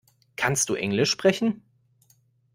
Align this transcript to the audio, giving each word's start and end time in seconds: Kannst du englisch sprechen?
Kannst 0.35 0.69
du 0.69 0.73
englisch 0.73 1.11
sprechen? 1.11 1.61